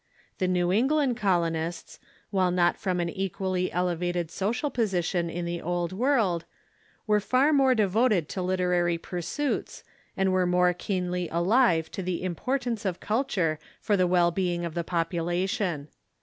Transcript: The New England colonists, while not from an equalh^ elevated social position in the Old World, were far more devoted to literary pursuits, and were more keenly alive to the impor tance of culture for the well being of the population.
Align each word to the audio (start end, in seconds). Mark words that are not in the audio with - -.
The 0.39 0.47
New 0.47 0.71
England 0.71 1.15
colonists, 1.15 1.99
while 2.31 2.49
not 2.49 2.75
from 2.75 2.99
an 2.99 3.07
equalh^ 3.09 3.69
elevated 3.71 4.31
social 4.31 4.71
position 4.71 5.29
in 5.29 5.45
the 5.45 5.61
Old 5.61 5.93
World, 5.93 6.43
were 7.05 7.19
far 7.19 7.53
more 7.53 7.75
devoted 7.75 8.27
to 8.29 8.41
literary 8.41 8.97
pursuits, 8.97 9.83
and 10.17 10.31
were 10.33 10.47
more 10.47 10.73
keenly 10.73 11.29
alive 11.29 11.91
to 11.91 12.01
the 12.01 12.23
impor 12.23 12.59
tance 12.59 12.83
of 12.83 12.99
culture 12.99 13.59
for 13.79 13.95
the 13.95 14.07
well 14.07 14.31
being 14.31 14.65
of 14.65 14.73
the 14.73 14.83
population. 14.83 15.87